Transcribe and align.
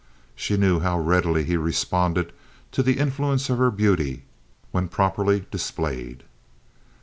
She 0.35 0.57
knew 0.57 0.79
how 0.79 0.97
readily 0.99 1.43
he 1.43 1.57
responded 1.57 2.33
to 2.71 2.81
the 2.81 2.97
influence 2.97 3.51
of 3.51 3.59
her 3.59 3.69
beauty 3.69 4.23
when 4.71 4.87
properly 4.87 5.45
displayed. 5.51 6.23